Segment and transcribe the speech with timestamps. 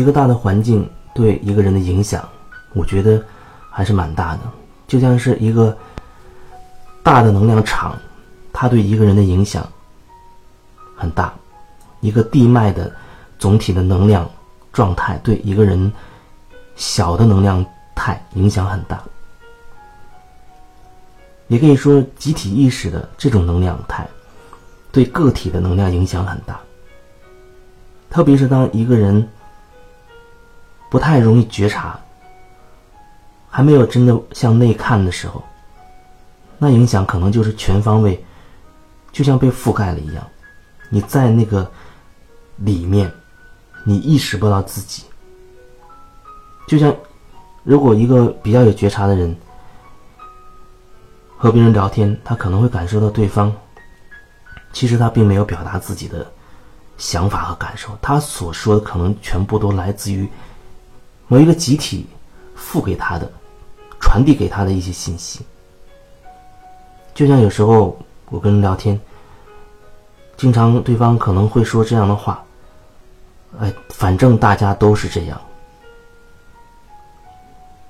[0.00, 2.26] 一个大的环境对一个人的影响，
[2.72, 3.22] 我觉得
[3.70, 4.40] 还是蛮大的。
[4.88, 5.76] 就像是一个
[7.02, 7.98] 大的能量场，
[8.52, 9.66] 它对一个人的影响
[10.96, 11.32] 很大。
[12.00, 12.90] 一个地脉的
[13.38, 14.28] 总体的能量
[14.72, 15.92] 状态对一个人
[16.76, 19.02] 小的能量态影响很大。
[21.48, 24.08] 也可以说，集体意识的这种能量态
[24.90, 26.58] 对个体的能量影响很大。
[28.08, 29.28] 特别是当一个人
[30.90, 31.98] 不太容易觉察，
[33.48, 35.42] 还没有真的向内看的时候，
[36.58, 38.22] 那影响可能就是全方位，
[39.12, 40.26] 就像被覆盖了一样。
[40.90, 41.70] 你在那个
[42.56, 43.10] 里面，
[43.84, 45.04] 你意识不到自己。
[46.66, 46.94] 就像
[47.62, 49.34] 如果一个比较有觉察的人。
[51.42, 53.50] 和别人聊天，他可能会感受到对方，
[54.74, 56.30] 其实他并没有表达自己的
[56.98, 60.28] 想法和感受，他所说的可能全部都来自于
[61.30, 62.08] 某一个集体
[62.56, 63.30] 付给他的、
[64.00, 65.46] 传递给他的一些信息。
[67.14, 67.96] 就像有时候
[68.30, 69.00] 我跟人聊天，
[70.36, 72.44] 经常对方可能会说这样的话
[73.60, 75.40] ：“哎，反正大家都是这样，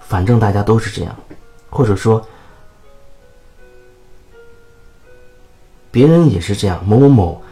[0.00, 1.16] 反正大家都是这样，
[1.70, 2.22] 或者说。”
[5.90, 7.42] 别人也是这样，某某某，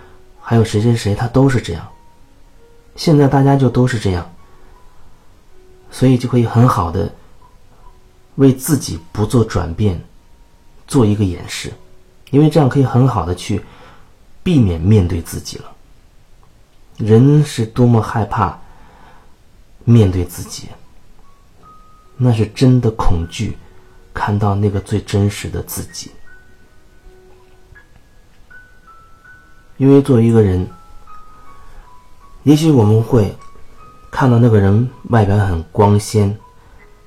[0.42, 1.88] 还有谁谁谁，他都是这样。
[2.96, 4.30] 现在大家就都是这样，
[5.90, 7.12] 所以就可以很好的
[8.36, 10.02] 为自己不做转变
[10.86, 11.72] 做一个掩饰，
[12.30, 13.60] 因为这样可以很好的去
[14.42, 15.64] 避免面对自己了。
[16.96, 18.58] 人是多么害怕
[19.84, 20.68] 面对自己，
[22.16, 23.56] 那是真的恐惧
[24.12, 26.10] 看到那个最真实的自己。
[29.78, 30.68] 因为作为一个人，
[32.42, 33.34] 也许我们会
[34.20, 36.38] 看到那个人外表很光鲜，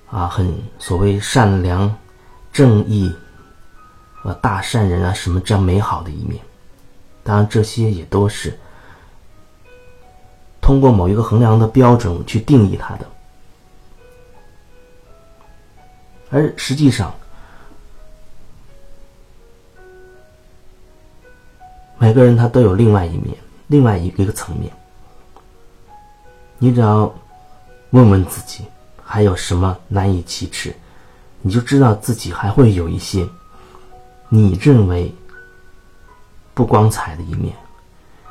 [0.10, 1.96] 啊，很所谓善良、
[2.52, 3.14] 正义，
[4.24, 6.44] 呃，大善人啊，什么这样美好的一面。
[7.24, 8.58] 当然，这些也都是
[10.60, 13.06] 通过某一个衡量的标准去定义他的，
[16.32, 17.14] 而实际上。
[22.00, 23.38] 每个人他都有另外一面，
[23.68, 24.74] 另外一个层面。
[26.64, 27.14] 你只要
[27.90, 28.66] 问问自己，
[29.04, 30.74] 还有什么难以启齿，
[31.42, 33.28] 你就知道自己还会有一些
[34.30, 35.14] 你认为
[36.54, 37.54] 不光彩的一面，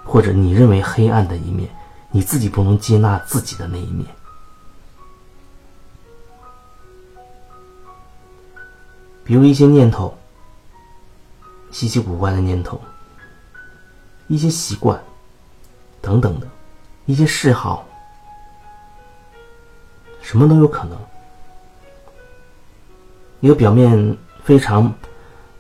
[0.03, 1.69] 或者你认为黑暗的一面，
[2.11, 4.07] 你自己不能接纳自己的那一面。
[9.25, 10.17] 比如一些念头，
[11.71, 12.81] 稀奇古怪的念头。
[14.27, 14.99] 一些习惯，
[16.01, 16.49] 等等的，
[17.05, 17.87] 一些嗜好，
[20.23, 20.97] 什么都有可能。
[23.41, 24.93] 一个表面非常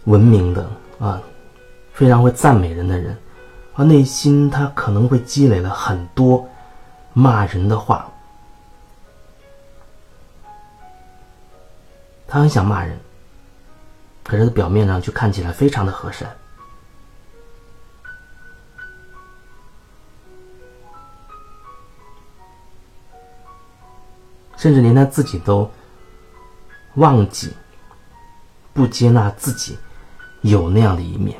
[0.04, 0.66] 文明的
[0.98, 1.20] 啊，
[1.92, 3.16] 非常会赞美人的人，
[3.74, 6.48] 而内心他可能会积累了很多
[7.12, 8.08] 骂人的话，
[12.28, 12.98] 他很想骂人，
[14.22, 16.30] 可是他表面上却看起来非常的和善。
[24.62, 25.68] 甚至连他自己都
[26.94, 27.52] 忘记、
[28.72, 29.76] 不接纳自己
[30.42, 31.36] 有那样的一面。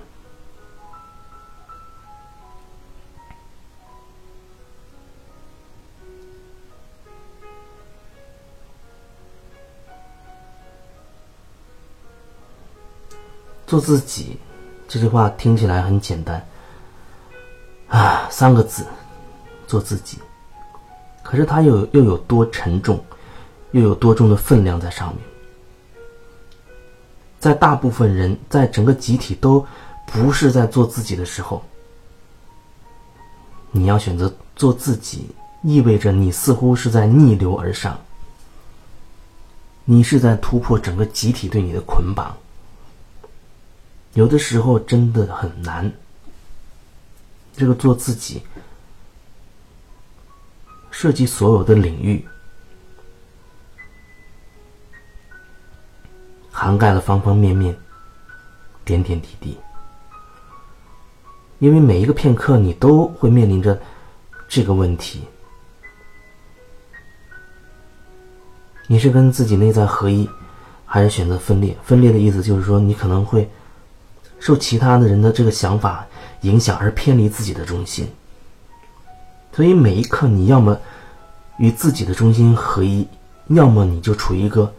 [13.65, 14.37] 做自己，
[14.89, 16.45] 这句话听起来很简单
[17.87, 18.85] 啊，三个字：
[19.69, 20.19] 做自己。
[21.33, 23.03] 可是它又又有多沉重？
[23.71, 25.25] 又有多重的分量在上面？
[27.41, 29.67] 在大部分人在整个集体都
[30.09, 31.65] 不是在做自己的时候，
[33.71, 35.31] 你要选择做自己，
[35.63, 37.99] 意味着你似乎是在逆流而上，
[39.87, 42.37] 你是在突破整个集体对你的捆绑。
[44.13, 45.91] 有的时候真的很难。
[47.57, 48.43] 这个做自己，
[50.93, 52.25] 涉及所有的领域。
[56.53, 57.77] 涵盖了方方面面、
[58.85, 59.59] 点点滴滴，
[61.59, 63.77] 因为每一个片刻，你都会面临着
[64.47, 65.23] 这个问题：
[68.87, 70.29] 你是跟自己内在合一，
[70.85, 71.77] 还是选择分裂？
[71.83, 73.51] 分裂的意思就是说，你可能会
[74.39, 76.07] 受其他的人的这个想法
[76.43, 78.07] 影响，而偏离自己的中心。
[79.53, 80.79] 所以每一刻，你要么
[81.59, 83.07] 与自己的中心合一，
[83.49, 84.73] 要么你就处于一个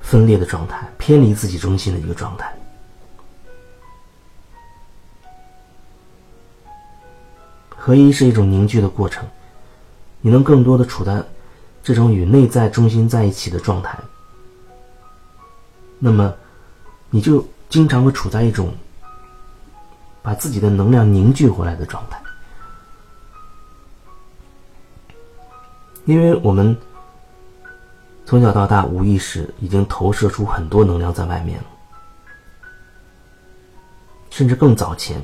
[0.00, 2.52] 分裂的状态，偏离自己中心的一个状态。
[7.76, 9.24] 合一是一种凝聚的过程，
[10.20, 11.22] 你能更多的处在
[11.82, 13.96] 这种与内在中心在一起的状态，
[15.98, 16.34] 那么
[17.08, 18.74] 你就经常会处在一种
[20.20, 22.20] 把自己的能量凝聚回来的状态。
[26.08, 26.74] 因为我们
[28.24, 31.64] 从小到大无意识已经投射出很多能量在外面了，
[34.30, 35.22] 甚至更早前、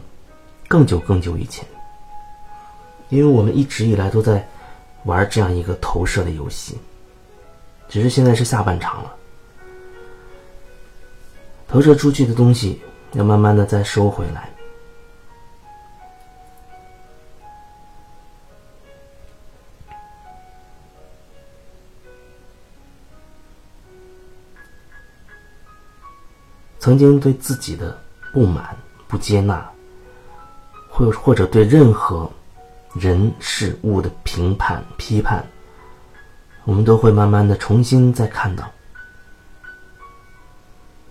[0.69, 1.67] 更久、更久以前，
[3.09, 4.47] 因为我们一直以来都在
[5.05, 6.77] 玩这样一个投射的游戏，
[7.89, 9.17] 只是现在是下半场了，
[11.67, 12.79] 投射出去的东西
[13.15, 14.51] 要慢慢的再收回来。
[26.85, 27.99] 曾经对自己的
[28.31, 28.77] 不满、
[29.09, 29.67] 不接纳，
[30.91, 32.31] 或或者对任何
[32.93, 35.43] 人事物的评判、批判，
[36.65, 38.71] 我们都会慢慢的重新再看到，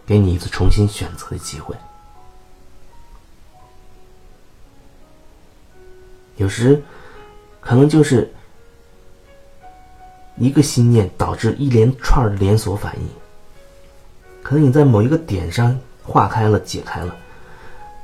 [0.06, 1.75] 给你一次重新选择的机会。
[6.36, 6.80] 有时，
[7.60, 8.31] 可能就是
[10.38, 13.23] 一个心念导致一连串的连锁反应。
[14.44, 17.16] 可能你在某一个点上化开了、解开了，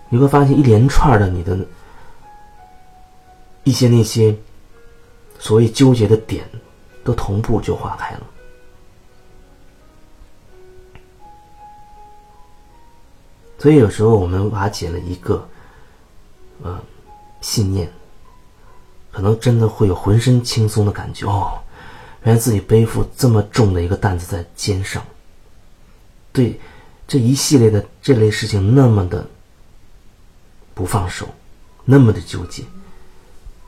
[0.08, 1.58] 你会发现一连串的你的
[3.66, 4.34] 一些那些
[5.38, 6.44] 所谓纠结的点，
[7.04, 8.22] 都同步就化开了。
[13.58, 15.46] 所以有时候我们瓦解了一个，
[16.64, 16.82] 呃，
[17.42, 17.92] 信念，
[19.12, 21.60] 可能真的会有浑身轻松的感觉哦，
[22.24, 25.04] 原来自己背负这么重的一个担子在肩上。
[26.40, 26.58] 对
[27.06, 29.28] 这一系列的这类事情那么的
[30.74, 31.28] 不放手，
[31.84, 32.64] 那么的纠结，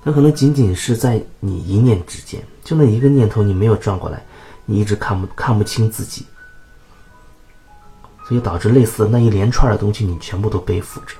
[0.04, 4.24] 那可能仅仅是在你一念之间，就那一个念头你没有转过来，
[4.66, 6.26] 你一直看不看不清自己，
[8.26, 11.18] 所以导致类似的那一连串的东西你全部都背负着。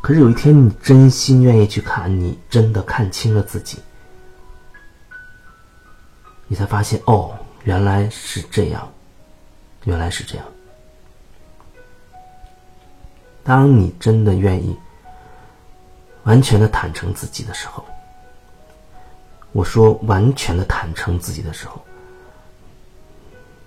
[0.00, 3.78] 可是有一天你真心愿意去看，你真的看清了自己，
[6.46, 8.88] 你才发现哦，原来是这样。
[9.84, 10.46] 原来是这样。
[13.44, 14.76] 当你真的愿意
[16.24, 17.84] 完全的坦诚自己的时候，
[19.52, 21.82] 我说完全的坦诚自己的时候，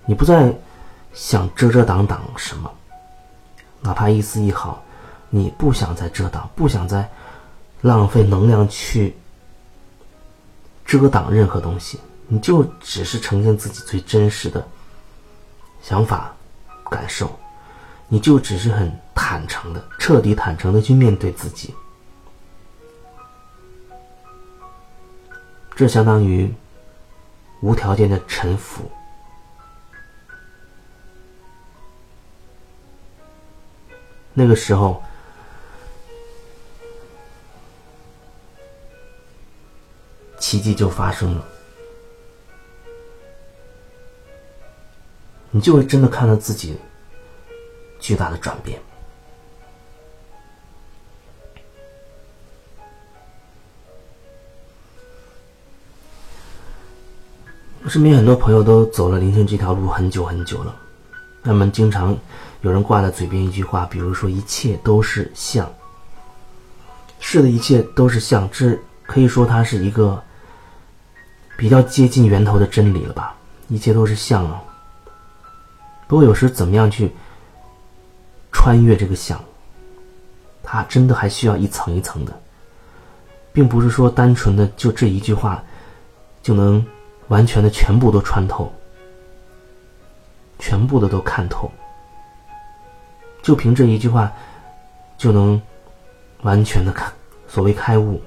[0.04, 0.52] 你不再
[1.12, 2.70] 想遮遮挡挡什么，
[3.80, 4.82] 哪怕一丝一毫，
[5.28, 7.08] 你不想再遮挡，不想再
[7.82, 9.14] 浪费能量去
[10.84, 14.66] 遮挡任何东西，你就只是呈现自己最真实的。
[15.82, 16.34] 想法、
[16.90, 17.30] 感受，
[18.08, 21.74] 你就只是很坦诚的、彻底坦诚的去面对自己，
[25.74, 26.52] 这相当于
[27.60, 28.90] 无条件的臣服。
[34.32, 35.02] 那个时候，
[40.38, 41.44] 奇迹就发生了。
[45.50, 46.76] 你就会真的看到自己
[48.06, 48.78] 巨大的转变。
[57.82, 60.72] 我身边很多朋友都走了灵性这条路很久很久了，
[61.42, 62.16] 他们经常
[62.60, 65.68] 有人挂在嘴边一句话，比如说“一切都是相”，
[67.18, 70.22] 是的，一切都是相，这可以说它是一个
[71.56, 73.34] 比较接近源头的真理了吧？
[73.66, 74.62] 一切都是相啊。
[76.06, 77.12] 不过有时怎么样去
[78.66, 79.40] 穿越这个想，
[80.60, 82.36] 它真的还需要一层一层的，
[83.52, 85.62] 并不是说单纯的就这一句话
[86.42, 86.84] 就能
[87.28, 88.72] 完全的全部都穿透，
[90.58, 91.70] 全部的都看透，
[93.40, 94.32] 就凭这一句话
[95.16, 95.62] 就能
[96.42, 97.12] 完全的看
[97.46, 98.20] 所谓开悟，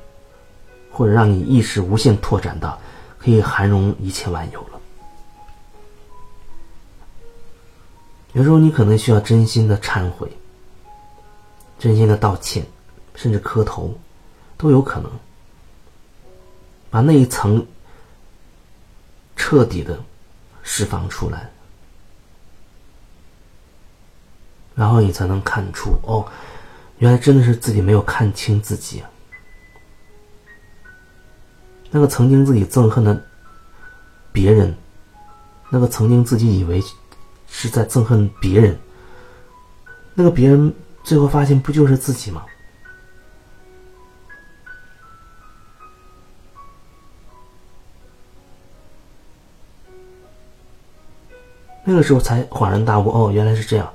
[0.89, 2.79] 或者让你意识无限拓展到
[3.17, 4.78] 可以涵容一切万有了。
[8.39, 10.31] 有时候你可能需要真心的忏悔，
[11.77, 12.65] 真心的道歉，
[13.13, 13.93] 甚至磕头，
[14.55, 15.11] 都有可能。
[16.89, 17.67] 把那一层
[19.35, 19.99] 彻底的
[20.63, 21.51] 释放出来，
[24.73, 26.25] 然后你才能看出哦，
[26.99, 29.03] 原来真的是自己没有看清自己，
[31.91, 33.21] 那个曾经自己憎恨的
[34.31, 34.73] 别人，
[35.69, 36.81] 那个曾经自己以为
[37.49, 38.77] 是在憎恨别人，
[40.13, 42.45] 那个别人最后发现不就是自己吗？
[51.83, 53.91] 那个时候才恍然大悟，哦，原来是这样。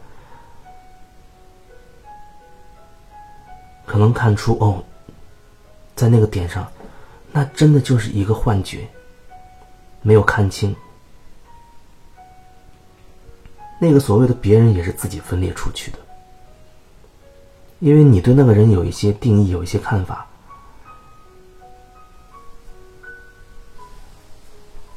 [3.87, 4.82] 可能看出，哦，
[5.94, 6.66] 在那个点上，
[7.30, 8.88] 那真的就是一个幻觉，
[10.02, 10.75] 没有看清。
[13.84, 15.98] 那个所谓的别人也是自己分裂出去的，
[17.80, 20.26] 因为你对那个人有一些定义，有一些看法，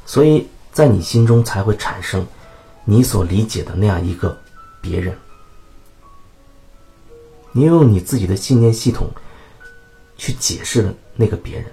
[0.06, 2.26] 所以在你心中才会产生。
[2.90, 4.40] 你所理解的那样一个
[4.80, 5.14] 别人，
[7.52, 9.10] 你用你自己的信念系统
[10.16, 11.66] 去解释了那个别人，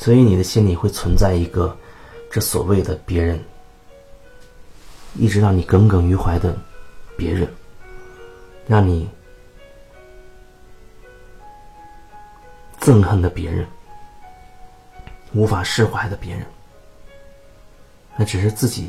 [0.00, 1.76] 所以你的心里会存在一个
[2.30, 3.38] 这所谓的别人，
[5.14, 6.56] 一直让你耿耿于怀的
[7.18, 7.46] 别人，
[8.66, 9.06] 让你
[12.80, 13.66] 憎恨的别人。
[15.34, 16.46] 无法释怀的别人，
[18.16, 18.88] 那只是自己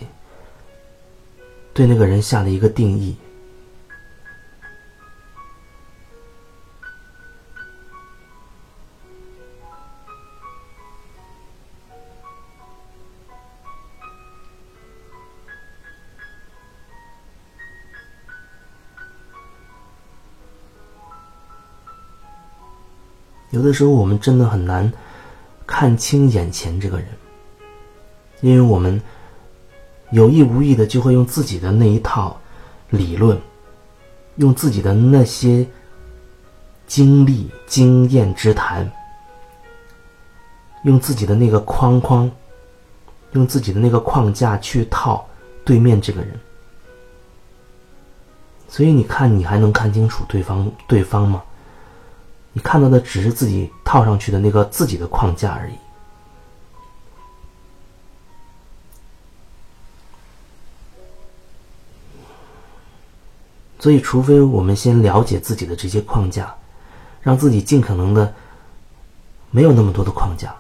[1.74, 3.18] 对那个人下的一个定义。
[23.62, 24.92] 有的时候，我们真的很难。
[25.68, 27.08] 看清眼前这个人，
[28.42, 29.00] 因为我们
[30.10, 32.42] 有意无意的就会用自己的那一套
[32.90, 33.40] 理论，
[34.38, 35.66] 用自己的那些
[36.88, 38.92] 经历、经验之谈，
[40.84, 42.30] 用自己的那个框框，
[43.34, 45.26] 用自己的那个框架去套
[45.64, 46.38] 对面这个人。
[48.68, 51.44] 所以你看，你还能看清楚对方对方吗？
[52.54, 55.74] 你看到的只是自己套上去的那个自己的框架而已，
[63.80, 66.54] 所以除非我们先了解自己的这些框架，
[67.22, 68.34] 让自己尽可能的
[69.50, 70.54] 没有那么多的框架，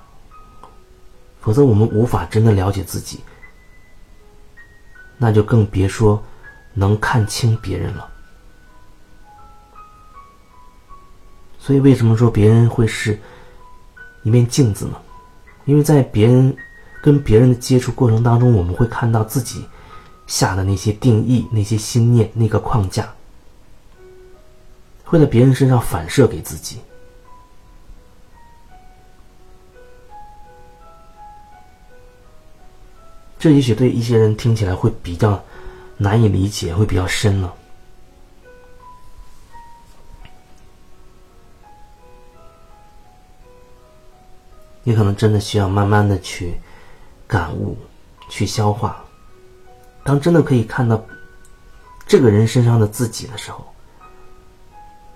[1.41, 3.19] 否则我们无法真的了解自己，
[5.17, 6.23] 那就更别说
[6.73, 8.10] 能看清别人了。
[11.63, 13.17] 所以，为什么说别人会是
[14.23, 14.97] 一面镜子呢？
[15.65, 16.53] 因为在别人
[17.03, 19.63] 跟别人的接触过程当中，我们会看到自己
[20.25, 23.07] 下的那些定义、那些心念、那个框架，
[25.05, 26.79] 会在别人身上反射给自己。
[33.37, 35.43] 这也许对一些人听起来会比较
[35.97, 37.53] 难以理解，会比较深了。
[44.83, 46.59] 你可能真的需要慢慢的去
[47.27, 47.77] 感悟、
[48.29, 49.03] 去消化。
[50.03, 51.03] 当真的可以看到
[52.07, 53.63] 这个人身上的自己的时候，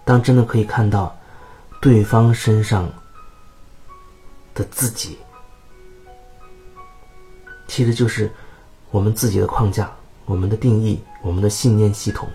[0.03, 1.17] 当真的可以看到
[1.81, 2.87] 对方身上
[4.53, 5.17] 的自己，
[7.67, 8.31] 其实就是
[8.91, 9.91] 我们自己的框架、
[10.25, 12.29] 我们的定义、我们的信念系统。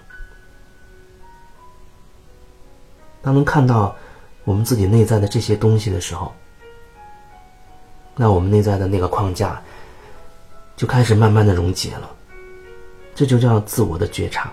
[3.23, 3.95] 当能看到
[4.45, 6.35] 我们自己内在的这些东西的时候，
[8.17, 9.63] 那我们内在的那个框架
[10.77, 12.11] 就开始慢慢的溶解了，
[13.15, 14.51] 这就叫自我的觉察。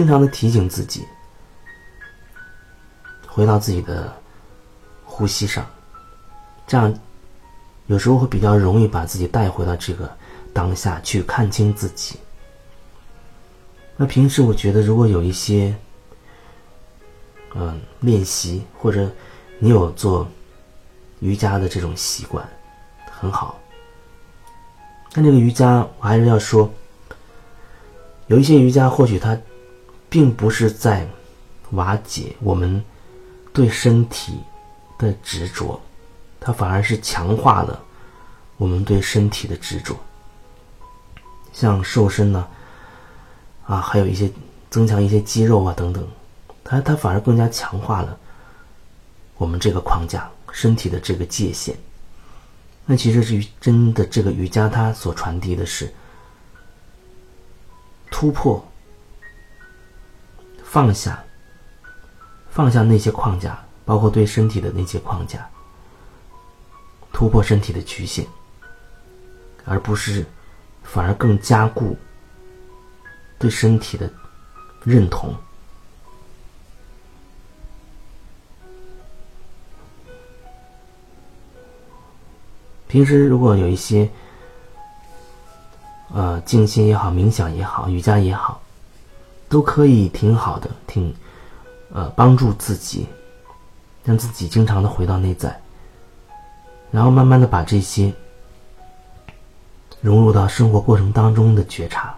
[0.00, 1.06] 经常的提醒自己，
[3.26, 4.10] 回到自己的
[5.04, 5.66] 呼吸上，
[6.66, 6.98] 这样
[7.84, 10.10] 有时候会比较容易把自己带回到这个
[10.54, 12.18] 当下去看清自己。
[13.94, 15.76] 那平时我觉得，如果有一些
[17.54, 19.06] 嗯练习，或者
[19.58, 20.26] 你有做
[21.18, 22.42] 瑜伽的这种习惯，
[23.10, 23.60] 很好。
[25.12, 26.72] 但这个瑜伽，我还是要说，
[28.28, 29.38] 有一些瑜伽或许它。
[30.10, 31.08] 并不是在
[31.70, 32.84] 瓦解我们
[33.52, 34.40] 对身体
[34.98, 35.80] 的执着，
[36.40, 37.80] 它反而是强化了
[38.58, 39.96] 我们对身体的执着。
[41.52, 42.46] 像瘦身呢，
[43.66, 44.30] 啊，还有一些
[44.68, 46.06] 增强一些肌肉啊等等，
[46.64, 48.18] 它它反而更加强化了
[49.36, 51.76] 我们这个框架身体的这个界限。
[52.84, 55.92] 那其实是真的，这个瑜伽它所传递的是
[58.10, 58.64] 突破、
[60.72, 61.20] 放下、
[62.48, 65.44] 放下那些框架，包括对身体的那些框架，
[67.12, 68.24] 突破身体的局限，
[69.64, 70.24] 而不是。
[70.82, 71.96] 反而更加固
[73.38, 74.10] 对身体的
[74.82, 75.32] 认同。
[82.88, 84.10] 平时如果有一些
[86.12, 88.59] 呃静心也好、冥想也好、瑜伽也好，
[89.50, 91.14] 都可以挺好的，挺
[91.92, 93.06] 呃帮助自己，
[94.02, 95.60] 让自己经常的回到内在，
[96.90, 98.10] 然后慢慢的把这些。
[100.02, 102.14] 融入到生活过程当中的觉察，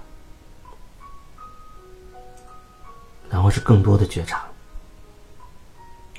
[3.28, 4.44] 然后是更多的觉察，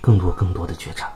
[0.01, 1.09] 更多更多的觉察。